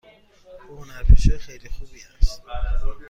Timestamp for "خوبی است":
1.69-2.43